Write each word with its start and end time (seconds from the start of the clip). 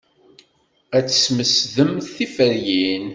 Ad 0.97 1.05
tesmesdemt 1.07 2.07
tiferyin. 2.15 3.07